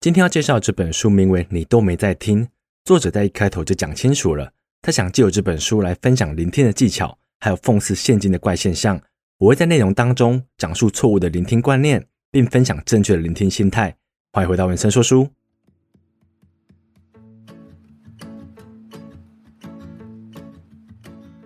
[0.00, 2.42] 今天要介绍这本书名为《你都没在听》，
[2.86, 8.98] 作者在一开头就讲清楚了，他想借由这本书来分享聆听的技巧，还有讽刺现今的怪现象。
[9.36, 13.94] 我会在内容当中讲述错误的聆听观念，并分享正确的聆听心态。
[14.32, 15.28] 欢迎回到文森说书。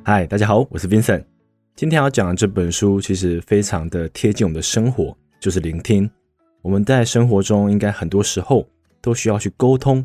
[0.04, 1.24] 嗨，大家好，我是 Vincent。
[1.74, 6.08] 今天要讲的这本书其实非常的贴近我们的生活，就是聆听。
[6.64, 8.66] 我们在生活中应该很多时候
[9.02, 9.96] 都需要去沟通，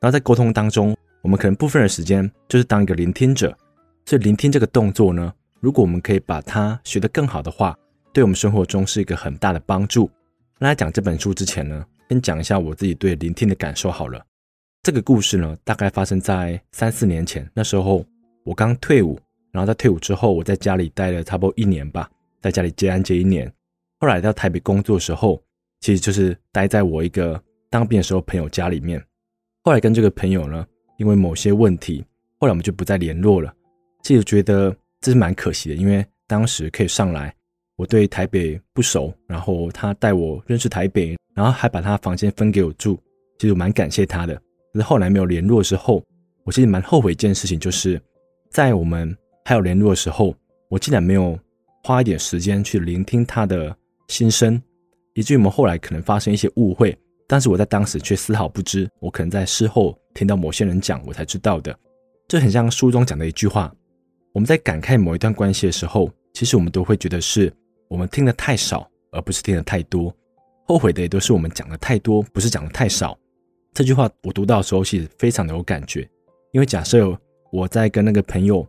[0.00, 3.54] 然后在沟通当中，我们可能部分的时间就是当一个聆听者。
[4.06, 7.76] 所以聆听这个动作呢，如果我们可以把它学得更好的话，
[8.14, 10.10] 对我们生活中是一个很大的帮助。
[10.58, 14.24] 那在讲这本书之前呢，先讲一下我自己对聆听的感受好了。
[14.84, 18.02] 这个故事呢，大概发生在三四年前，那时候
[18.42, 19.20] 我刚退伍，
[19.52, 22.10] 然后在退伍之后，我在家里待了差不多一年吧，
[22.40, 23.52] 在家里接案接一年。
[24.00, 25.38] 后来到台北工作的时候。
[25.80, 27.40] 其实就是待在我一个
[27.70, 29.02] 当兵的时候朋友家里面，
[29.62, 30.66] 后来跟这个朋友呢，
[30.98, 32.04] 因为某些问题，
[32.38, 33.52] 后来我们就不再联络了。
[34.02, 37.34] 其实觉得这是蛮可惜的，因为当时可以上来，
[37.76, 42.98] 我对台北不熟，然后他带我认识台北，然后还把他房间分给我住，
[43.38, 44.34] 其实我蛮感谢他的。
[44.72, 46.02] 可是后来没有联络之后，
[46.44, 48.00] 我其实蛮后悔一件事情，就是
[48.50, 50.34] 在我们还有联络的时候，
[50.68, 51.38] 我竟然没有
[51.82, 53.76] 花一点时间去聆听他的
[54.08, 54.60] 心声。
[55.16, 56.94] 以至于我们后来可能发生一些误会，
[57.26, 58.86] 但是我在当时却丝毫不知。
[59.00, 61.74] 我可能在事后听到某些人讲，我才知道的。
[62.28, 63.74] 这很像书中讲的一句话：
[64.32, 67.50] 我们在感慨某一段关系的时候，其实我们都会觉得是
[67.88, 70.14] 我们听得太少，而不是听得太多。
[70.66, 73.18] 后悔的也都是我们讲得太多，不是讲得太少。
[73.72, 76.06] 这句话我读到的时候，其实非常的有感觉。
[76.52, 77.18] 因为假设
[77.50, 78.66] 我在跟那个朋友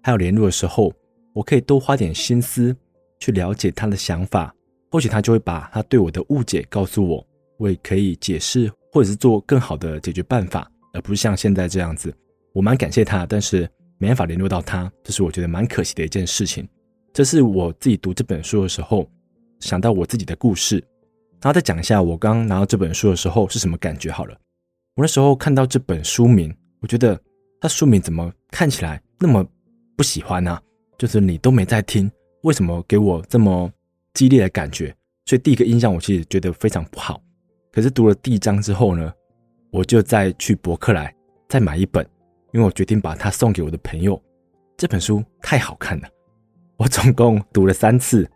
[0.00, 0.92] 还有联络的时候，
[1.32, 2.76] 我可以多花点心思
[3.18, 4.54] 去了解他的想法。
[4.90, 7.26] 或许他就会把他对我的误解告诉我，
[7.58, 12.14] 我也可以解释，或者是做更好的解决办法，而不是像现在这样子。
[12.52, 16.66] 我蛮感谢他，但是没办法联络到他，这是我觉得蛮可惜的一件事情。
[17.12, 19.08] 这是我自己读这本书的时候
[19.60, 20.76] 想到我自己的故事，
[21.40, 24.36] 然后再讲一下我刚拿到这本书的时候是什么感觉好了。
[24.94, 27.20] 我那时候看到这本书名，我觉得
[27.60, 29.44] 他书名怎么看起来那么
[29.96, 30.58] 不喜欢呢？
[30.96, 32.10] 就是你都没在听，
[32.42, 33.70] 为什么给我这么
[34.18, 34.92] 激烈的感觉，
[35.26, 37.22] 所以第一个印象我其实觉得非常不好。
[37.70, 39.12] 可是读了第一章之后呢，
[39.70, 41.14] 我就再去博客来
[41.48, 42.04] 再买一本，
[42.52, 44.20] 因为我决定把它送给我的朋友。
[44.76, 46.08] 这本书太好看了，
[46.76, 48.28] 我总共读了三次，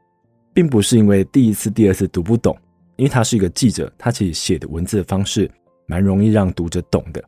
[0.54, 2.56] 并不是因为第一次、第二次读不懂，
[2.94, 5.50] 因为他是一个记者，他其实写的文字的方式
[5.87, 7.21] 蛮容易让读者懂的。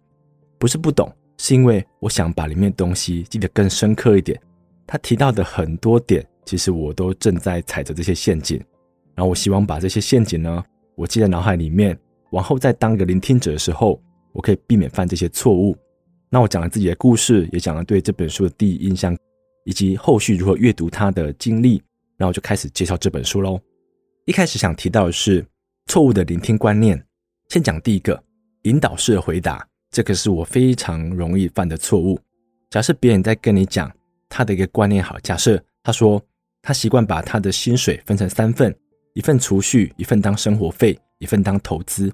[0.60, 4.41] 不是不懂，是因为我想把里面的东西记得更深刻一点。
[4.87, 6.25] 他提到的很多点。
[6.44, 8.59] 其实我都正在踩着这些陷阱，
[9.15, 10.62] 然后我希望把这些陷阱呢，
[10.94, 11.99] 我记在脑海里面，
[12.32, 14.00] 往后再当一个聆听者的时候，
[14.32, 15.77] 我可以避免犯这些错误。
[16.28, 19.16] 那我讲了自己的故事，也讲了对这本书的第一印象，
[19.65, 21.82] 以及后续如何阅读它的经历，
[22.16, 23.59] 然后就开始介绍这本书喽。
[24.26, 25.47] 一开始想提到的是
[25.87, 27.03] 错误的聆听观念，
[27.49, 28.22] 先讲第一个
[28.62, 32.19] 引导式的回答，这个是我非常容易犯的错误。
[32.69, 33.91] 假设别人在跟你讲
[34.28, 36.22] 他的一个观念，好，假设他说。
[36.66, 38.75] 他习惯把他的薪水分成三份，
[39.12, 42.10] 一份储蓄，一份当生活费，一份当投资。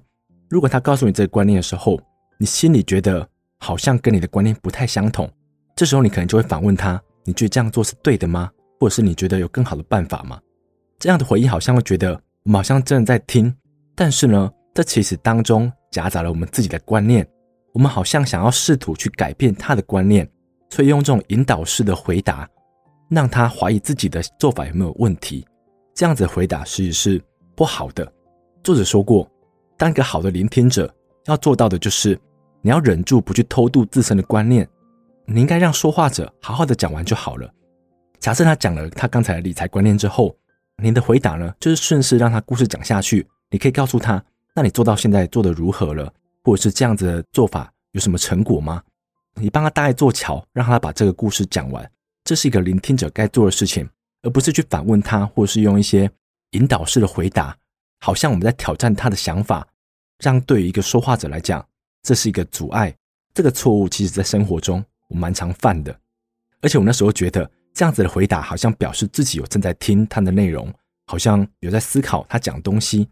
[0.49, 1.97] 如果他告诉你这个观念的时候，
[2.37, 3.25] 你心里觉得
[3.59, 5.31] 好像跟你的观念不太相同，
[5.73, 8.51] 这时候你可能就会反问他：你觉得这样做是对的吗？
[8.77, 10.37] 或者是你觉得有更好的办法吗？
[10.99, 12.11] 这样的回应好像会觉得
[12.43, 13.55] 我们好像真的在听，
[13.95, 17.25] 但是呢，这其实当中夹杂了我们自己的观念，
[17.71, 20.29] 我们好像想要试图去改变他的观念，
[20.69, 22.49] 所以用这种引导式的回答。
[23.11, 25.45] 让他怀疑自己的做法有没有问题，
[25.93, 27.21] 这样子回答其实是
[27.55, 28.09] 不好的。
[28.63, 29.29] 作者说过，
[29.77, 30.89] 当一个好的聆听者，
[31.25, 32.17] 要做到的就是
[32.61, 34.65] 你要忍住不去偷渡自身的观念，
[35.25, 37.53] 你应该让说话者好好的讲完就好了。
[38.17, 40.33] 假设他讲了他刚才的理财观念之后，
[40.81, 43.27] 你的回答呢，就是顺势让他故事讲下去。
[43.49, 44.23] 你可以告诉他，
[44.55, 46.09] 那你做到现在做得如何了，
[46.45, 48.81] 或者是这样子的做法有什么成果吗？
[49.35, 51.91] 你帮他搭一座桥，让他把这个故事讲完。
[52.23, 53.89] 这是一个聆听者该做的事情，
[54.21, 56.09] 而不是去反问他，或是用一些
[56.51, 57.57] 引导式的回答，
[57.99, 59.67] 好像我们在挑战他的想法。
[60.19, 61.65] 这样对于一个说话者来讲，
[62.03, 62.95] 这是一个阻碍。
[63.33, 65.99] 这个错误其实在生活中我蛮常犯的，
[66.61, 70.71] 而且我那时候觉得这样子的回答好像表示自己有正在听他的内容，
[71.07, 73.07] 好像有在思考他讲东西。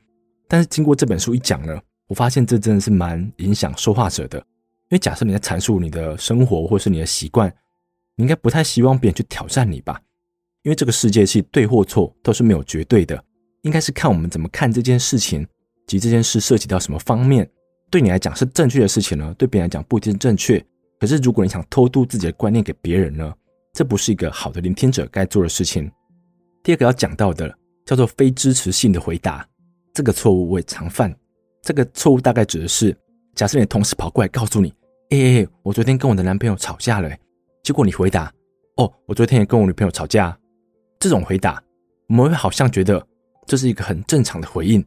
[0.47, 4.38] 但是经过这本书一讲呢，我发现这真的是蛮影响说话者的。
[4.38, 7.51] 因为假设你在阐述你的生活或是你的习惯。
[8.19, 9.98] 你应该不太希望别人去挑战你吧？
[10.63, 13.24] 因为这个世界是对或错都是没有绝对的，
[13.62, 15.48] 应该是看我们怎么看这件事情，
[15.88, 17.50] 及这件事涉及到什么方面，
[17.89, 20.62] 对你来讲是正确的事情呢，对别人来讲不一定正确。
[21.00, 23.33] 可是如果你想偷渡自己的观念给别人呢，
[23.74, 25.89] 这不是一个好的聆听者该做的事情。
[26.62, 29.48] 第二个要讲到的叫做非支持性的回答，
[29.94, 31.16] 这个错误我也常犯。
[31.62, 32.94] 这个错误大概指的是，
[33.33, 34.74] 假设你的同事跑过来告诉你
[35.12, 37.10] ：“哎哎哎，我昨天跟我的男朋友吵架了。”
[37.63, 38.31] 结果你回答
[38.77, 40.38] ：“哦，我昨天也跟我女朋友吵架。”
[41.00, 41.61] 这种回答，
[42.07, 43.06] 我们会好像觉得
[43.45, 44.85] 这是一个很正常的回应，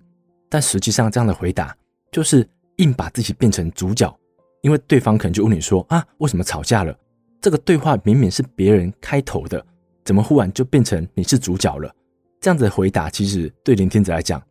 [0.49, 1.75] 但实际上这样的回答
[2.11, 2.47] 就是
[2.77, 4.15] 硬把自己变成主角，
[4.61, 6.95] 因为对方可能就问你说：“啊，为什么吵架了？”
[7.41, 9.65] 这个对话明明是别人开头的，
[10.05, 11.93] 怎么忽然就变成你是主角了？
[12.41, 14.43] 这样子的回答其实对聆听者来讲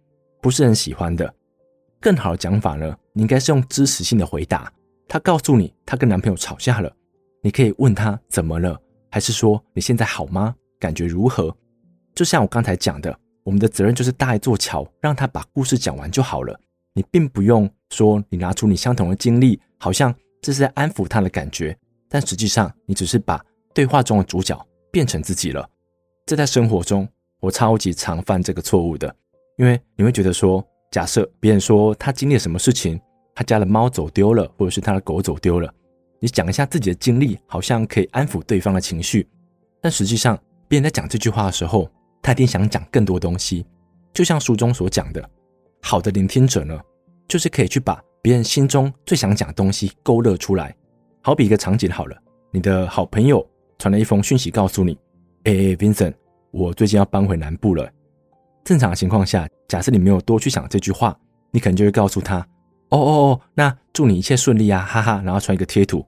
[0.41, 1.33] 不是很喜欢的。
[1.99, 4.71] 更好的讲法呢，你应该是用支持性的回答。
[5.07, 6.91] 他告诉你他跟男朋友吵架了，
[7.41, 8.79] 你可以问他怎么了，
[9.09, 10.55] 还是说你现在好吗？
[10.79, 11.55] 感觉如何？
[12.13, 16.59] 就像我刚才讲的，我们的责任就是搭一座桥，让他把故事讲完就好了。
[16.93, 21.77] 你并不用说你拿出你相同的经历，好像这是在安抚他的感觉，
[22.09, 23.43] 但实际上你只是把
[23.73, 24.59] 对话中的主角
[24.91, 25.67] 变成自己了。
[26.25, 27.07] 这在生活中
[27.39, 29.15] 我超级常犯这个错误的，
[29.57, 30.65] 因为你会觉得说。
[30.91, 32.99] 假设别人说他经历了什么事情，
[33.33, 35.73] 他家的猫走丢了，或者是他的狗走丢了，
[36.23, 39.27] 你讲一下自己的经历，好像可以安抚对方的情绪。
[39.81, 40.37] 但实际上，
[40.67, 41.89] 别人在讲这句话的时候，
[42.21, 43.65] 他一定想讲更多东西。
[44.13, 45.29] 就像书中所讲的，
[45.81, 46.79] 好的聆听者呢，
[47.27, 50.75] 就是可以去把别人心中最想讲的东西勾勒出来。
[51.23, 52.15] 好比一个场景好了，
[52.51, 53.43] 你的好朋友
[53.79, 54.95] 传了一封讯息告诉你
[55.45, 56.13] ：“哎，Vincent，
[56.51, 57.89] 我最近要搬回南部了。”
[58.63, 61.17] 正常情况下，假设你没有多去想这句话，
[61.49, 62.37] 你可能就会告诉他
[62.89, 66.05] ：“哦哦哦，那祝你一切顺利啊，哈哈。”然后传一个贴图，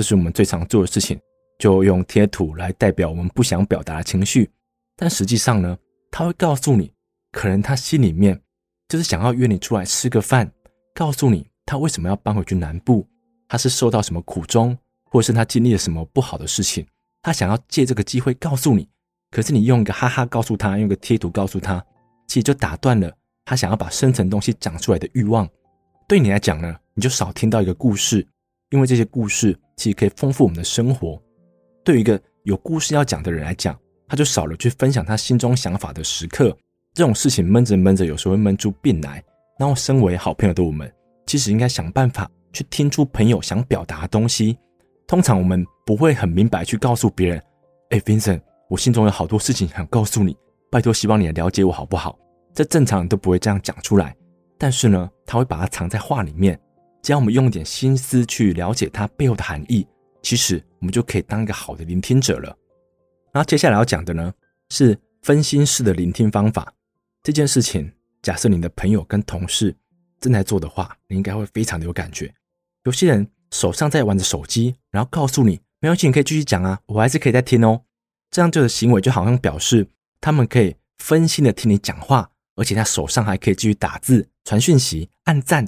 [0.00, 1.20] 这是我们最常做的事情，
[1.58, 4.50] 就用贴图来代表我们不想表达的情绪。
[4.96, 5.76] 但实际上呢，
[6.10, 6.90] 他会告诉你，
[7.32, 8.40] 可能他心里面
[8.88, 10.50] 就是想要约你出来吃个饭，
[10.94, 13.06] 告诉你他为什么要搬回去南部，
[13.46, 14.74] 他是受到什么苦衷，
[15.10, 16.86] 或者是他经历了什么不好的事情，
[17.20, 18.88] 他想要借这个机会告诉你。
[19.30, 21.84] 可是你用一个哈哈告诉他，用一个贴图告诉他。
[22.26, 23.12] 其实就打断了
[23.44, 25.46] 他想要把深层东西讲出来的欲望。
[26.08, 28.26] 对你来讲呢，你就少听到一个故事，
[28.70, 31.20] 因为这些故事其实可以丰富我们的生活。
[31.84, 33.78] 对于一个有故事要讲的人来讲，
[34.08, 36.56] 他就少了去分享他心中想法的时刻。
[36.94, 39.22] 这种事情闷着闷着，有时候会闷出病来。
[39.58, 40.90] 然后，身为好朋友的我们，
[41.26, 44.58] 其实应该想办法去听出朋友想表达的东西。
[45.06, 47.42] 通常我们不会很明白去告诉别人
[47.90, 50.36] ：“哎，Vincent，我心中有好多事情想告诉你。”
[50.70, 52.18] 拜托，希望你了解我好不好？
[52.54, 54.16] 这正常人都不会这样讲出来，
[54.58, 56.58] 但是呢，他会把它藏在话里面。
[57.02, 59.86] 只要我们用一点心思去了解它背后的含义，
[60.22, 62.56] 其实我们就可以当一个好的聆听者了。
[63.32, 64.32] 然后接下来要讲的呢，
[64.70, 66.72] 是分心式的聆听方法。
[67.22, 67.92] 这件事情，
[68.22, 69.74] 假设你的朋友跟同事
[70.20, 72.32] 正在做的话，你应该会非常的有感觉。
[72.84, 77.82] 有些人手上在玩着手机，然后告诉你没关系，你可以继续讲啊，我还是可以再听哦。
[78.30, 79.86] 这样这个行为就好像表示。
[80.22, 85.66] 他们可以分心的听你讲话，而且他手上还可以继续打字、传讯息、按赞，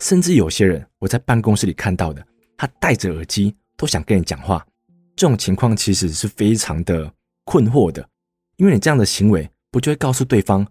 [0.00, 2.26] 甚至有些人我在办公室里看到的，
[2.56, 4.66] 他戴着耳机都想跟你讲话。
[5.14, 7.12] 这种情况其实是非常的
[7.44, 8.06] 困惑的，
[8.56, 10.66] 因为你这样的行为不就会告诉对方，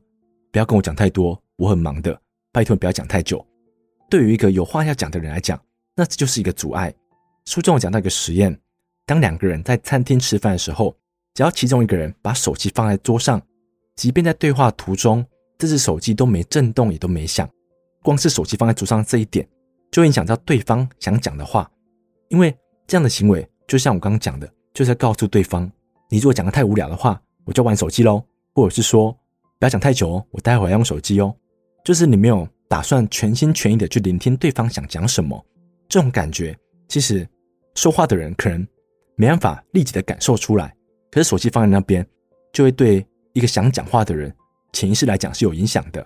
[0.52, 2.20] 不要跟我讲太多，我很忙的，
[2.52, 3.46] 拜托不要讲太久。
[4.10, 5.60] 对于一个有话要讲的人来讲，
[5.96, 6.94] 那这就是一个阻碍。
[7.45, 8.59] 书中有讲到一个实验，
[9.06, 10.95] 当两个人在餐厅吃饭的时候。
[11.36, 13.42] 只要其中一个人把手机放在桌上，
[13.95, 15.26] 即便在对话途中，
[15.57, 17.50] 这只手机都没震动，也都没响。
[18.02, 19.48] 光是手机放在桌上这一点，
[19.92, 21.70] 就影响到对方想讲的话。
[22.30, 22.56] 因为
[22.88, 25.70] 这样的行为，就像我刚刚讲的，就是在告诉对方：
[26.10, 29.12] 你如果讲的太无聊的话，我就玩手机喽；或者是说，
[29.60, 31.36] 不要讲太久哦，我待会要用手机哦。
[31.84, 35.44] 就是你没有打算全心全意的去聆听对方想讲什么，
[35.88, 36.56] 这种感觉，
[36.88, 37.28] 其实
[37.76, 38.68] 说话的人可能
[39.16, 40.76] 没办法立即的感受出来。
[41.10, 42.06] 可是手机放在那边，
[42.54, 43.04] 就会对
[43.34, 44.32] 一个想讲话的人
[44.74, 46.06] 潜意识来讲是有影响的。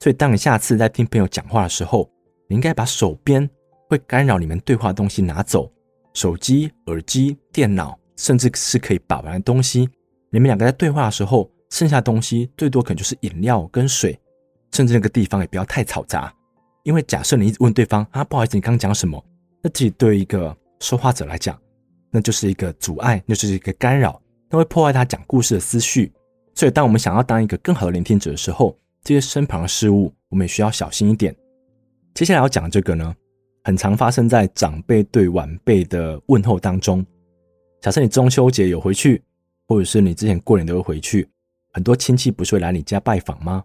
[0.00, 2.10] 所以，当你下次在听朋友讲话的时候，
[2.48, 3.48] 你应该把手边
[3.88, 5.72] 会干扰你们对话的东西拿走，
[6.12, 9.88] 手机、耳机、电脑，甚至是可以把玩的东西。
[10.30, 14.18] 你们两个在对话的时候，剩下的东西最多可能就是饮料跟水，
[14.72, 16.32] 甚至那个地方也不要太嘈杂。
[16.82, 19.24] 因为假设你一直问对方啊，不好意思，你刚刚讲什么？
[19.62, 21.58] 那自己对于一个说话者来讲。
[22.16, 26.12] 那就是一个阻碍，那就是一个干扰，那会破坏他讲故事的思绪。
[26.54, 31.36] 所以，当我们想要当一个更好的聆听者的时候，这些身旁的事物，我们也需要小心一点。
[32.14, 33.14] 接下来要讲这个呢，
[33.62, 37.04] 很常发生在长辈对晚辈的问候当中。
[37.82, 39.22] 假设你中秋节有回去，
[39.68, 41.28] 或者是你之前过年都会回去，
[41.74, 43.62] 很多亲戚不是会来你家拜访吗？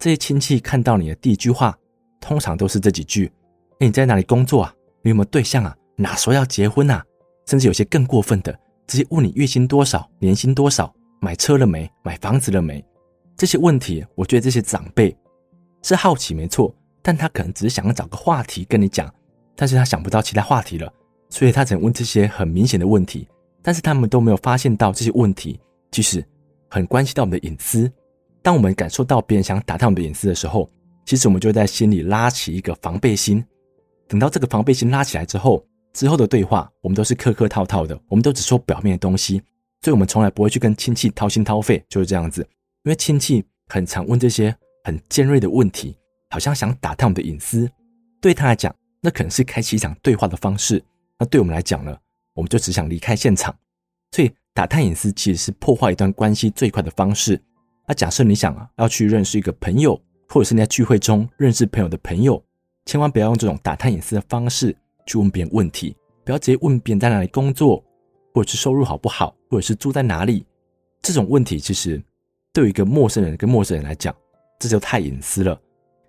[0.00, 1.78] 这些亲戚看到你的第一句话，
[2.20, 3.30] 通常都是这几句
[3.78, 4.74] ：“欸，你在哪里工作啊？
[5.02, 5.76] 你有没有对象啊？
[5.94, 7.04] 哪时候要结婚啊？
[7.46, 8.58] 甚至有些更过分的，
[8.88, 12.84] 直接问你月薪多少、年薪多少、买车了没、买房子了没？
[13.42, 15.12] 这些问题，我觉得这些长辈
[15.82, 16.72] 是好奇没错，
[17.02, 19.12] 但他可能只是想要找个话题跟你讲，
[19.56, 20.88] 但是他想不到其他话题了，
[21.28, 23.26] 所以他只能问这些很明显的问题。
[23.60, 25.58] 但是他们都没有发现到这些问题
[25.90, 26.24] 其实
[26.70, 27.90] 很关系到我们的隐私。
[28.42, 30.70] 当我们感受到别人想打探我们的隐私的时候，
[31.04, 33.44] 其实我们就在心里拉起一个防备心。
[34.06, 39.42] 等到这个防备心拉起来之后，之后的对话我们都是客客套套的，我们都只说表面的东西，
[39.80, 42.46] 所以我们从来不会去跟亲戚掏心掏肺，就是这样子。
[42.84, 45.96] 因为亲戚很常问这些很尖锐的问题，
[46.30, 47.70] 好像想打探我们的隐私。
[48.20, 50.80] 对他来讲，那可能是开启一场对话的方式；
[51.16, 51.96] 那对我们来讲呢，
[52.34, 53.56] 我们就只想离开现场。
[54.10, 57.40] 所以打探隐私其实是破坏一段关系最快的方式。
[57.86, 59.94] 那假设你想啊，要去认识一个朋友，
[60.28, 62.42] 或者是你在聚会中认识朋友的朋友，
[62.86, 67.80] 千万不要用这种打探隐私的方式去问别人问题，不要直接问别人在哪里工作，
[68.34, 70.44] 或者是收入好不好，或者是住在哪里。
[71.00, 72.02] 这种问题其实。
[72.52, 74.14] 对于一个陌生人跟陌生人来讲，
[74.58, 75.58] 这就太隐私了。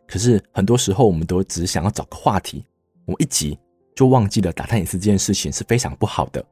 [0.05, 2.65] 可是很多时候，我们都只是想要找个话题，
[3.05, 3.57] 我们一急
[3.95, 6.45] 就忘记了打探隐私这件事情是非常不好的。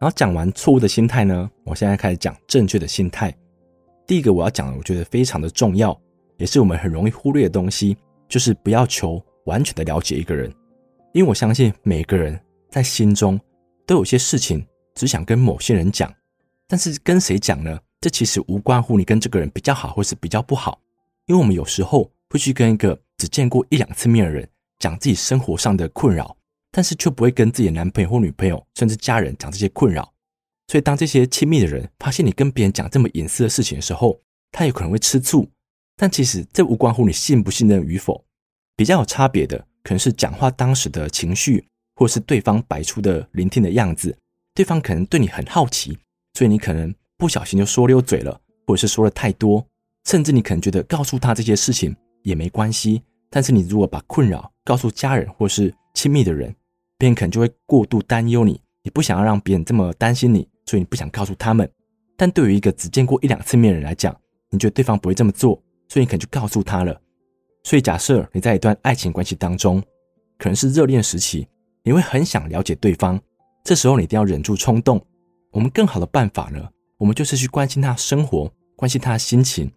[0.00, 3.32] 然后讲完错误的心态呢，我现在开始讲正确的心态。
[4.06, 5.98] 第一个我要讲的，我觉得非常的重要，
[6.36, 7.96] 也是我们很容易忽略的东西，
[8.28, 10.52] 就是不要求完全的了解一个人，
[11.12, 13.40] 因为我相信每个人在心中
[13.86, 16.12] 都有些事情只想跟某些人讲，
[16.66, 17.78] 但是跟谁讲呢？
[18.04, 20.78] 这其实无关乎你跟这个人比较好或是比较不好，
[21.24, 24.46] 因为我们有时候会去跟一个只见过一两次面的人
[24.78, 26.36] 讲自己生活上的困扰，
[26.70, 30.12] 但是却不会跟自己的男朋友或女朋友甚至家人讲这些困扰。
[30.68, 34.20] 所以当这些亲密的人发现你跟别人讲这么隐私的事情的时候，
[34.52, 35.48] 他有可能会吃醋。
[35.96, 38.22] 但其实这无关乎你信不信任与否，
[38.76, 44.14] 比较有差别的可能是讲话当时的情绪，或是对方摆出的聆听的样子。
[44.52, 45.96] 对方可能对你很好奇，
[46.34, 46.94] 所以你可能。
[47.24, 49.66] 不小心就说溜嘴了，或者是说了太多，
[50.04, 53.00] 甚至你可能觉得告诉他这些事情也没关系。
[53.30, 56.54] 但是你如果把困扰告诉家人或是亲密的人，
[56.98, 58.60] 别人可能就会过度担忧你。
[58.82, 61.66] 你不想要让别人这么担心你，所以你不想告诉他们。
[62.14, 64.14] 但对于一个只见过一两次面的人来讲，
[64.50, 67.00] 你觉得对方不会这么做，所以你可能就告诉他了。
[67.62, 69.82] 所以假设你在一段爱情关系当中，
[70.36, 71.48] 可能是热恋时期，
[71.84, 73.18] 你会很想了解对方，
[73.64, 75.02] 这时候你一定要忍住冲动。
[75.52, 76.68] 我们更好的办法呢？
[76.98, 79.70] 我们就是去关心他生活，关心他的心情。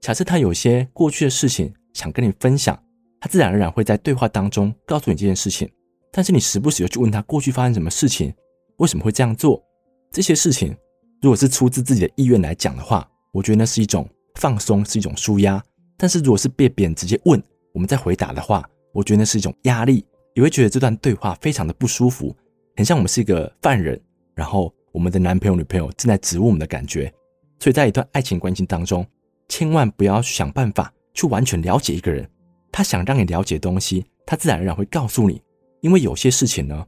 [0.00, 2.78] 假设他有些过去的事情想跟你分享，
[3.20, 5.70] 他自然而然会在对话当中告诉你这件事情。
[6.12, 8.34] 但是你时不时又去问他过去发生什么事情，
[8.78, 9.62] 为什么会这样做？
[10.10, 10.76] 这些事情
[11.22, 15.62] 如果是出自自己的意愿来讲的话，我觉得那是一种放松，是一种舒压。
[15.96, 20.04] 但是如果是被别人直接问，我们再回答的话，我觉得那是一种压力，
[20.34, 22.36] 也会觉得这段对话非常的不舒服，
[22.76, 24.00] 很像我们是一个犯人，
[24.34, 24.72] 然后。
[24.94, 27.12] 我们的男朋友、女朋友正在质问我们的感觉，
[27.58, 29.04] 所以在一段爱情关系当中，
[29.48, 32.30] 千万不要想办法去完全了解一个人。
[32.70, 35.42] 他想让你了解东西，他自然而然会告诉你。
[35.80, 36.86] 因为有些事情呢，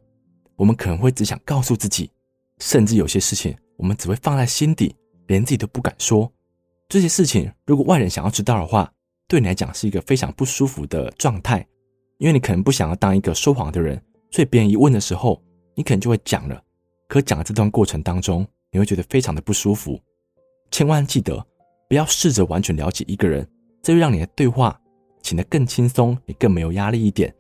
[0.55, 2.09] 我们可能会只想告诉自己，
[2.61, 4.95] 甚至有些事情我们只会放在心底，
[5.27, 6.33] 连自己都不敢说。
[6.89, 8.89] 这些事情如果外人想要知道的话，
[9.27, 11.67] 对你来讲是一个非常不舒服的状态，
[12.19, 15.43] 因为你可能不想要当一个说谎的人，所以别人一问的时候，
[15.75, 16.63] 你可能就会讲了。
[17.09, 20.01] 可讲的这段过程当中，你会觉得非常的不舒服。
[20.71, 21.45] 千万记得
[21.89, 23.49] 不要试着完全了解一个人，
[23.83, 24.79] 这会让你的对话
[25.23, 27.33] 显得更轻松，也更没有压力一点。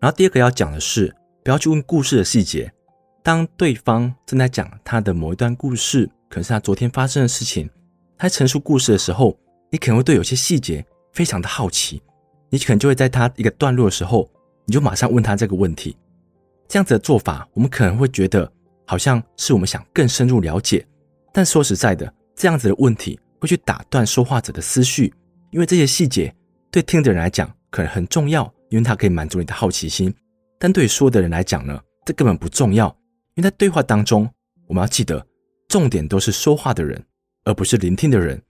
[0.00, 1.14] 然后第二个要讲的是，
[1.44, 2.72] 不要去问故事的细节。
[3.22, 7.68] 当对方正在讲他的某一段故事，可是他昨天发生的事情，
[8.16, 9.38] 他陈述故事的时候，
[9.70, 12.02] 你可能会对有些细节非常的好奇，
[12.50, 14.28] 你可能就会在他一个段落的时候，
[14.64, 15.96] 你就马上问他这个问题。
[16.66, 18.50] 这样子的做法，我们可能会觉得。
[18.88, 20.82] 好像是我们想更深入了解，
[21.30, 25.12] 但说实在的，这样子的问题会去打断说话者的思绪，
[25.50, 26.34] 因为这些细节
[26.70, 30.12] 对听的人来讲可能很重要，因为它可以满足你的好奇心。
[30.58, 32.88] 但对于说的人来讲呢，这根本不重要，
[33.34, 34.26] 因为在对话当中，
[34.66, 35.22] 我们要记得，
[35.68, 37.04] 重点都是说话的人，
[37.44, 38.40] 而不是聆听的人。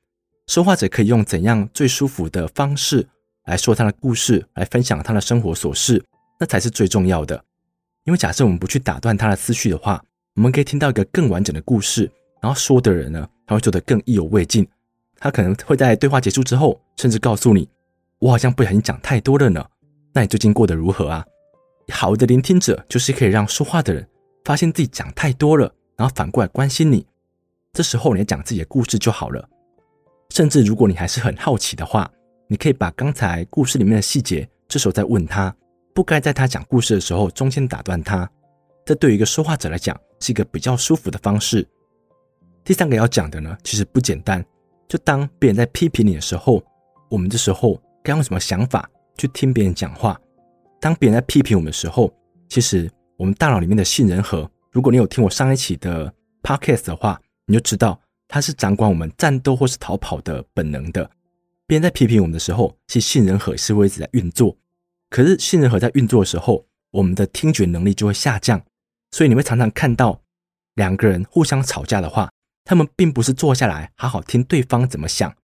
[0.46, 3.04] 说话者可以用怎样最舒服的方式
[3.46, 6.00] 来说他的故事，来分享他的生活琐事，
[6.38, 7.44] 那才是最重要的。
[8.04, 10.02] 因为假设我们不去打断他的思绪的话，
[10.38, 12.08] 我们可以听到一个更完整的故事，
[12.40, 14.64] 然后说的人呢，他会做得更意犹未尽。
[15.18, 17.68] 他可能会在对话结束之后，甚至告诉你
[18.20, 19.66] ：“我好像不小心讲太多了呢。”
[20.14, 21.26] 那你最近过得如何啊？
[21.88, 24.08] 好的聆听者就是可以让说话的人
[24.44, 27.04] 发现自己讲太多了，然后反过来关心你。
[27.72, 29.44] 这时候你讲自己的故事就好了。
[30.30, 32.08] 甚至如果你还是很好奇的话，
[32.46, 35.52] 你可以把刚才故事里面的细节，这时候再问他，
[35.92, 38.30] 不该在他讲故事的时候中间打断他。
[38.88, 41.62] 这对于一个说话者来讲是一个比较舒服的方式。
[42.64, 44.42] 第三个要讲的呢，其实不简单。
[44.88, 46.64] 就当别人在批评你的时候，
[47.10, 50.18] 我们这时候该用什么想法去听别人讲话？
[50.80, 52.10] 当别人在批评我们的时候，
[52.48, 56.10] 其实我们大脑里面的杏仁核，如果你有听我上一期的
[56.42, 61.10] podcast 的话，你就知道它是掌管我们战斗或是逃跑的本能的。
[61.66, 64.56] 别人在批评我们的时候，其实杏仁核是会一直在运作。
[65.10, 68.58] 可是杏仁核在运作的时候，我们的听觉能力就会下降。
[69.10, 70.20] 所以你会常常看到
[70.74, 72.30] 两个人互相吵架的话，
[72.64, 75.34] 他们并不是坐下来好好听对方怎么想，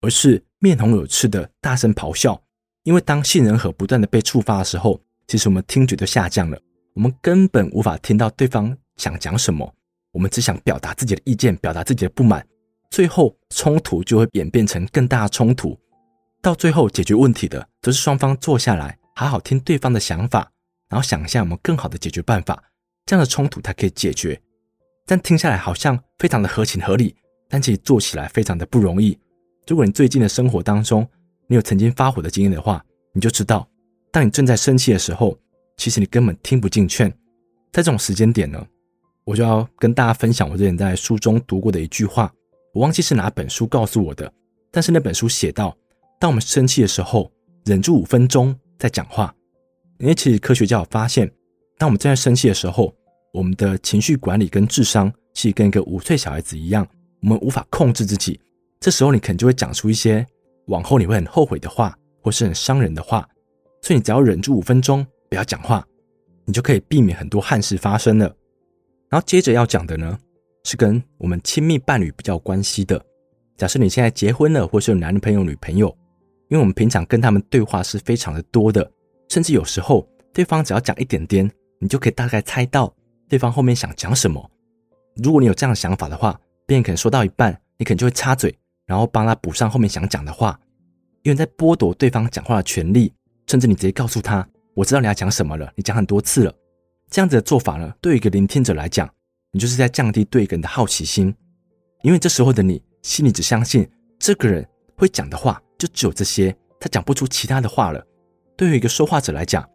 [0.00, 2.42] 而是面红耳赤的大声咆哮。
[2.84, 6.58] 因为当杏仁核不断的被触发的时候，其实我们听觉就下降了，
[6.94, 9.74] 我们根本无法听到对方想讲什么，
[10.12, 12.46] 我们只想表达自己的意见，表达自己的不满。
[12.90, 15.78] 最后冲突就会演变成更大的冲突，
[16.40, 20.50] 到最后解决问题的则是双方坐下来好好听对方的想法，
[20.88, 22.64] 然后想一下我们更好的解决办法，
[23.08, 24.38] 这样的冲突才可以解决。
[25.06, 27.16] 但听下来好像非常的合情合理，
[27.48, 29.18] 但其实做起来非常的不容易。
[29.66, 31.08] 如果你最近的生活当中
[31.46, 32.84] 你有曾经发火的经验的话，
[33.14, 33.66] 你就知道，
[34.12, 35.38] 当你正在生气的时候，
[35.78, 37.10] 其实你根本听不进劝。
[37.72, 38.62] 在这种时间点呢，
[39.24, 42.30] 我就要跟大家分享我之前在书中读过的一句话。
[42.74, 44.30] 我忘记是哪本书告诉我的，
[44.70, 45.74] 但是那本书写到，
[46.20, 47.32] 当我们生气的时候，
[47.64, 49.34] 忍住五分钟再讲话。
[49.98, 51.32] 因为其实科学家有发现，
[51.78, 52.92] 当我们正在生气的时候，
[53.32, 56.84] 我们的情绪管理跟智商是跟一个五岁小孩子一样，
[57.22, 58.38] 我们无法控制自己。
[58.80, 60.26] 这时候你可能就会讲出一些
[60.66, 63.26] 往后你会很后悔的话，或是很伤人的话。
[63.80, 65.86] 所以你只要忍住五分钟，不要讲话，
[66.44, 68.26] 你就可以避免很多憾事发生了。
[69.08, 70.18] 然后接着要讲的呢，
[70.64, 73.00] 是跟我们亲密伴侣比较关系的。
[73.56, 75.88] 假设你现在结婚了，或是有男朋友、女朋友，
[76.48, 78.90] 因为我们平常跟他们对话是非常的多的，
[79.28, 82.92] 甚至有时候对方只要讲一点点，你就可以大概猜到
[83.28, 84.50] 对方后面想讲什么。
[85.16, 90.58] 如果你有这样的想法的话，别人可能说到一半，你可能就会插嘴，然后帮他补上后面想讲的话，
[91.22, 93.12] 因为在剥夺对方讲话的权利，
[93.46, 96.54] 甚至你直接告诉他：“我知道你要讲什么了，你讲很多次了。”
[97.10, 99.08] 这样子的做法呢，对于一个聆听者来讲，
[99.52, 101.34] 你就是在降低对一个人的好奇心，
[102.02, 103.88] 因为这时候的你心里只相信
[104.18, 108.04] 这个人会讲的话就只有这些，他讲不出其他的话了。
[108.56, 109.66] 对于一个说话者来讲，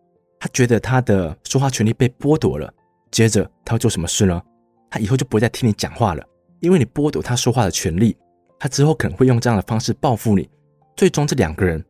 [0.43, 2.69] 他觉得他的说话权利被剥夺了。
[3.11, 4.43] 接着他会做什么事呢？
[4.89, 6.27] 他以后就不会再听你讲话了，
[6.59, 8.13] 因为你剥夺他说话的权利。
[8.59, 10.49] 他之后可能会用这样的方式报复你，
[10.97, 11.81] 最终这两个人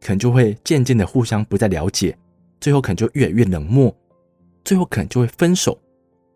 [0.00, 2.16] 可能就会渐渐的互相不再了解，
[2.58, 3.94] 最后可能就越来越冷漠，
[4.64, 5.78] 最后可能就会分手。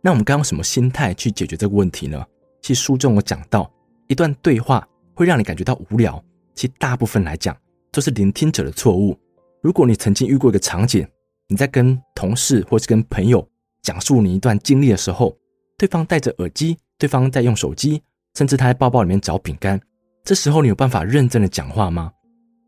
[0.03, 2.23] 那我们该用什么心态去解决这个问题呢？
[2.61, 3.73] 其实书中有讲到，
[4.09, 6.23] 一段对话会让你感觉到无聊，
[6.55, 7.57] 其实大部分来讲
[7.91, 9.19] 都是聆听者的错误。
[9.63, 11.09] 如果你曾经遇过一个场景，
[11.49, 13.47] 你在跟同事或是跟朋友
[13.83, 15.37] 讲述你一段经历的时候，
[15.77, 18.03] 对方戴着耳机，对方在用手机，
[18.35, 19.81] 甚至他在包包里面找饼干，
[20.25, 22.11] 这时候你有办法认真的讲话吗？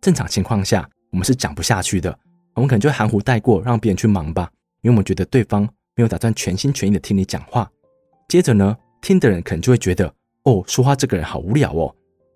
[0.01, 2.17] 正常情况下，我们是讲不下去的，
[2.55, 4.51] 我们可能就含糊带过，让别人去忙吧，
[4.83, 5.69] 因为我们觉得对方。
[5.99, 7.67] 没有打算全心全意的听你讲话，
[8.29, 10.12] 接着呢，听的人可能就会觉得，
[10.43, 11.91] 哦，说话这个人好无聊哦。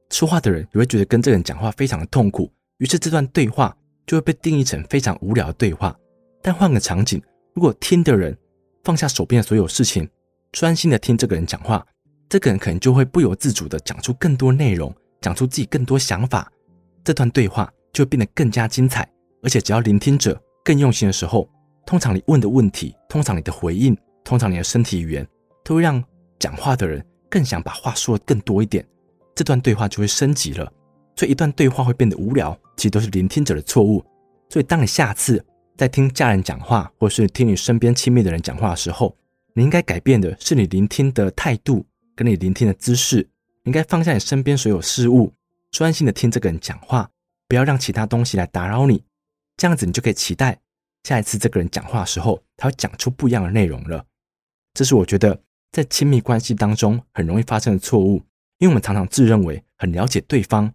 [0.08, 3.76] 说话的人也会觉得跟这个人讲话非常的痛苦，于是这段对话
[4.06, 5.94] 就会被定义成非常无聊的对话。
[6.42, 7.22] 但换个场景，
[7.54, 8.36] 如果听的人
[8.84, 10.08] 放下手边的所有事情，
[10.52, 11.86] 专心的听这个人讲话，
[12.28, 16.50] 这个人可能就会不由自主的讲出更多内容，讲出自己更多想法，
[17.04, 19.08] 这段对话就会变得更加精彩。
[19.42, 21.48] 而且只要聆听者更用心的时候。
[21.86, 25.26] 通常你问的问题，通常你的回应，通常你的身体语言，
[25.64, 26.00] 都会让
[26.38, 28.86] 讲话的人更想把话说得更多一点，
[29.34, 30.70] 这段对话就会升级了。
[31.16, 34.04] 所以一段对话会变得无聊，其实都是聆听者的错误。
[34.50, 35.44] 所以当你下次
[35.80, 39.16] 在听家人讲话，或是听你身边亲密的人讲话的时候，
[39.54, 43.26] 你应该改变的是你聆听的态度，跟你聆听的姿势。
[43.62, 45.32] 你应该放下你身边所有事物，
[45.70, 47.08] 专心的听这个人讲话，
[47.48, 49.02] 不要让其他东西来打扰你。
[49.56, 50.60] 这样子你就可以期待。
[51.04, 54.04] 下一次这个人讲话的时候，他会讲出不一样的内容了。
[54.74, 55.40] 这是我觉得
[55.72, 58.16] 在亲密关系当中很容易发生的错误，
[58.58, 60.72] 因为我们常常自认为很了解对方，因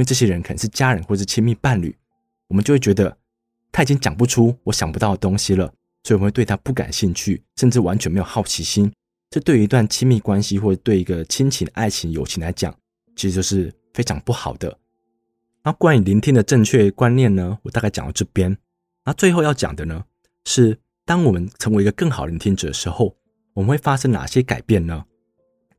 [0.00, 1.94] 为这些人可能是家人或是亲密伴侣，
[2.46, 3.14] 我们就会觉得
[3.70, 5.66] 他已经讲不出我想不到的东西了，
[6.04, 8.92] 所以我们会对他不感兴趣，甚至完全没有好奇心。
[9.30, 12.74] 这对于一段亲密关系或者对一个亲情、爱情、友情来讲，
[13.14, 14.78] 其实就是非常不好的。
[15.62, 18.56] 那关于聆听的正确观念呢，我大概讲到这边。
[19.04, 20.02] 那最后要讲的呢，
[20.46, 23.14] 是当我们成为一个更好聆听者的时候，
[23.52, 25.04] 我们会发生哪些改变呢？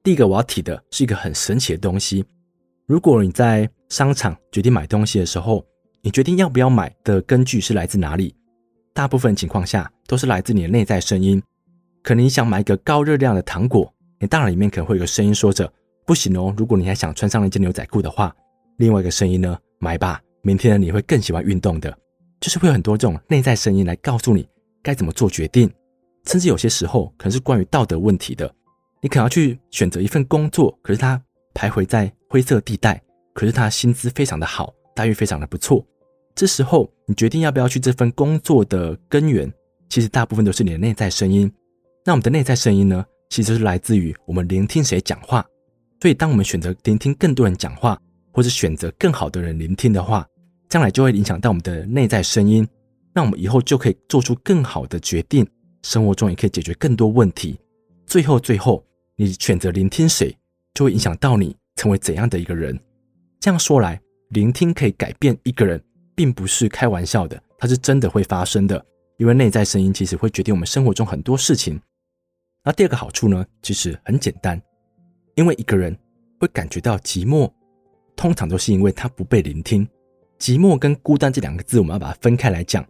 [0.04, 2.24] 第一个我要提的是一个很神奇的东西。
[2.86, 5.66] 如果你在商场决定买东西的时候，
[6.02, 8.34] 你决定要不要买的根据是来自哪里？
[8.94, 11.42] 大部分情况下都是来自你的内在声音。
[12.02, 15.72] 可能你想买一个高热量的糖果，你大脑里面可能会有个声音说着
[16.08, 18.34] ：“不行哦，如果你还想穿上那件牛仔裤的话。”
[18.78, 21.94] 另外一个声音呢，买吧，明天你会更喜欢运动的。
[22.40, 24.48] 就是会有很多这种内在声音来告诉你
[24.82, 25.70] 该怎么做决定，
[26.26, 28.50] 甚至有些时候可能是关于道德问题的。
[29.02, 31.22] 你可能要去选择一份工作，可是它
[31.54, 33.02] 徘徊在灰色地带，
[33.34, 35.86] 可是它薪资非常的好，待遇非常的不错。
[36.36, 39.50] 这时候你决定要不要去这份工作的根源，
[39.88, 41.50] 其实大部分都是你的内在声音。
[42.04, 45.46] 那我们的内在声音呢，其实是来自于我们聆听谁讲话。
[46.02, 47.98] 所以当我们选择聆听更多人讲话，
[48.34, 50.28] 或者选择更好的人聆听的话，
[50.68, 52.68] 将来就会影响到我们的内在声音。
[53.14, 55.48] 那我们以后就可以做出更好的决定，
[55.84, 57.58] 生活中也可以解决更多问题。
[58.06, 58.86] 最后，最后，
[59.16, 60.36] 你选择聆听谁，
[60.74, 62.78] 就会影响到你成为怎样的一个人。
[63.40, 65.82] 这样说来，聆听可以改变一个人，
[66.16, 68.84] 并不是开玩笑的，它是真的会发生的。
[69.18, 71.80] 因为内在声音其实会决定我们生活中很多事情。
[72.64, 74.62] 那第二个好处呢，其实很简单，
[75.36, 75.98] 因为一个人
[76.40, 77.52] 会感觉到寂寞。
[78.16, 79.88] 通常都是因为他不被聆听，
[80.38, 82.86] 寂寞跟孤单这两个字，我们要把它分开来讲。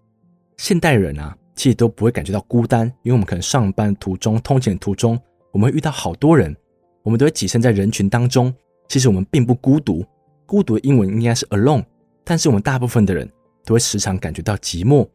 [0.58, 5.18] 现代人啊，其实都不会感觉到孤单，因为我们可能上班途中、通勤途中，
[5.52, 6.56] 我们会遇到好多人，
[7.04, 8.54] 我们都会挤身在人群当中。
[8.88, 10.04] 其实我们并不孤独，
[10.50, 11.86] 孤独的英文应该是 alone，
[12.24, 13.32] 但是我们大部分的人
[13.64, 15.08] 都会时常感觉到寂寞。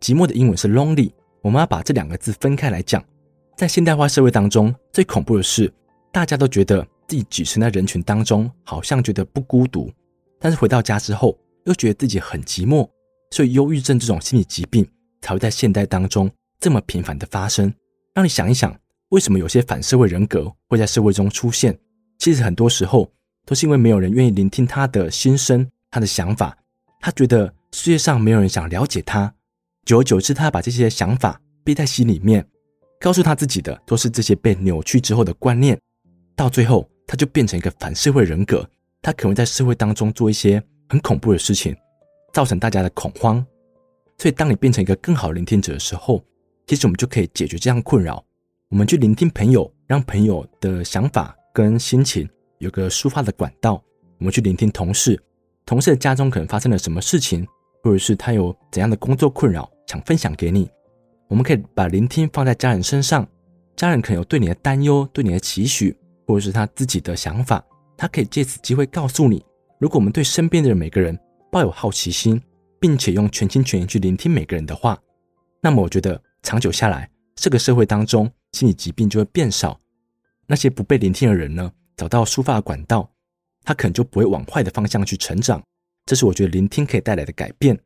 [0.00, 1.12] 寂寞的英文是 lonely，
[1.42, 3.04] 我们要把这两个字分开来讲。
[3.58, 5.70] 在现代化社会当中，最恐怖的是，
[6.10, 6.86] 大家都觉得。
[7.06, 9.90] 自己挤身在人群当中，好像觉得不孤独，
[10.38, 12.88] 但是回到家之后，又觉得自己很寂寞，
[13.32, 14.88] 所以忧郁症这种心理疾病
[15.20, 17.74] 才会在现代当中这么频繁的发生。
[18.14, 18.72] 让你想一想，
[19.08, 21.76] 为什么有些反社会人格会在社会中出现？
[22.20, 23.10] 其实很多时候
[23.50, 26.56] 都是因为没有人愿意聆听他的心声、他的想法，
[27.00, 29.34] 他觉得世界上没有人想了解他，
[29.84, 32.46] 久而久之，他把这些想法憋在心里面，
[33.00, 35.76] 告诉他自己的都是这些被扭曲之后的观念，
[36.36, 36.88] 到最后。
[37.08, 38.64] 他就变成一个反社会人格，
[39.02, 41.76] 他可能在社会当中做一些很恐怖的事情，
[42.32, 43.44] 造成大家的恐慌。
[44.16, 46.24] 所以，当你变成一个更好的聆听者的时候，
[46.68, 48.24] 其实我们就可以解决这样困扰。
[48.68, 53.82] 我们去聆听朋友，让朋友的想法跟心情有个抒发的管道。
[54.18, 55.20] 我们去聆听同事，
[55.66, 57.46] 同事的家中可能发生了什么事情，
[57.82, 60.70] 或者是他有怎样的工作困扰，想分享给你。
[61.28, 63.28] 我们可以把聆听放在家人身上，
[63.76, 65.96] 家人可能有对你的担忧，对你的期许。
[66.26, 67.60] 或者是他自己的想法，
[67.96, 69.44] 他可以借此机会告诉你：
[69.80, 71.18] 如果我们对身边的每个人
[71.50, 72.40] 抱有好奇心，
[72.78, 74.96] 并且用全心全意去聆听每个人的话，
[75.60, 79.80] 那么我觉得长久下来，这个社会当中心理疾病就会变少。
[80.46, 81.68] 那些不被聆听的人呢，
[82.00, 83.06] 找到抒发的管道，
[83.62, 85.62] 他可能就不会往坏的方向去成长。
[86.06, 87.78] 这是我觉得聆听可以带来的改变。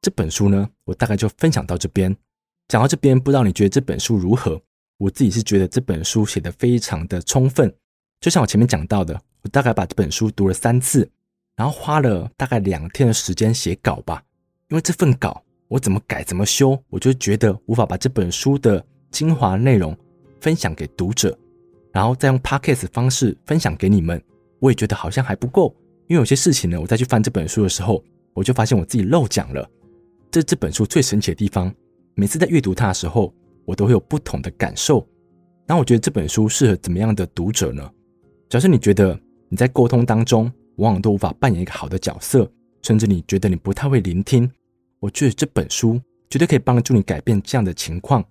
[0.00, 2.16] 这本书呢，我大概就分享到这边。
[2.68, 4.58] 讲到这边，不知道你觉得这本书如何？
[4.96, 7.70] 我自己是觉得这本书写得非常的充分，
[8.18, 11.06] 就像我前面讲到的，我大概把这本书读了三次，
[11.54, 14.22] 然后花了大概两天的时间写稿吧。
[14.68, 19.94] 因为这份稿我怎么改怎么修，我就觉得无法把这本书的精华内容
[20.40, 21.38] 分享给读者，
[21.92, 24.22] 然后再用 podcast 方式分享给你们，
[24.58, 25.74] 我也觉得好像还不够。
[26.08, 28.02] 因为有些事情呢，我再去翻这本书的时候，
[28.34, 29.68] 我就发现我自己漏讲了。
[30.30, 31.72] 这这本书最神奇的地方，
[32.14, 33.32] 每次在阅读它的时候。
[33.66, 35.06] 我都会有不同的感受。
[35.64, 37.88] 那我觉得这本书适合怎么样的读者呢？
[38.48, 39.16] 假设你觉得
[39.48, 42.50] 你在沟通当中往往都无法扮演一个好的角色，
[42.82, 44.50] 甚至你觉得你不太会聆听，
[44.98, 48.24] 我觉得这本书绝对可以帮助你改变这样的情况。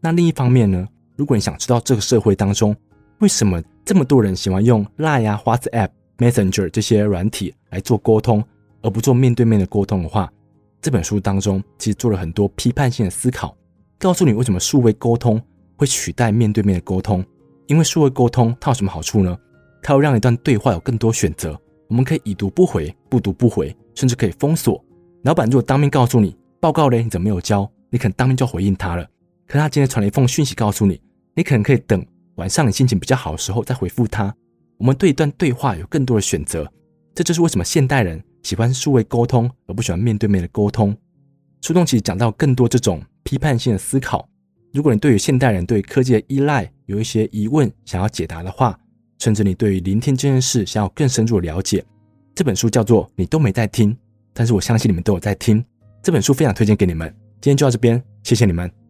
[0.00, 2.76] 那另一方面呢，如果你想知道这个社会当中
[3.18, 8.44] 为什么这么多人喜欢用 Line 啊、花子 App、Messenger 这些软体来做沟通，
[8.82, 10.30] 而不做面对面的沟通的话，
[10.82, 13.56] 这本书当中其实做了很多批判性的思考。
[13.98, 15.40] 告诉你为什么数位沟通
[15.76, 17.24] 会取代面对面的沟通？
[17.66, 19.36] 因为数位沟通它有什么好处呢？
[19.82, 21.58] 它会让一段对话有更多选择。
[21.88, 24.84] 我们可以已读不回、不读不回，甚至可以封锁。
[25.22, 27.68] 老板如果当面告诉你报告嘞，你怎么没有交？
[27.90, 29.04] 你可能当面就回应他了。
[29.46, 31.00] 可是他今天传了一封讯息告诉你，
[31.36, 34.34] 你可能可以等晚上你心情比较好的时候再回复他。
[34.78, 36.68] 我们对一段对话有更多的选择。
[37.14, 40.96] 这就是为什么现代人喜欢数位沟通而不喜欢面对面的沟通。
[41.62, 43.00] 书中其实讲到更多这种。
[43.26, 44.28] 批判性的思考。
[44.72, 48.78] 如果你对于现代人对科技的依赖有一些疑问，想要解答的话，
[49.18, 51.84] 甚至你对于聆听这件事想要更深入的了解，
[52.36, 53.92] 这本书叫做《你都没在听》，
[54.32, 55.64] 但是我相信你们都有在听。
[56.04, 57.12] 这本书非常推荐给你们。
[57.40, 58.85] 今天就到这边，谢谢你们。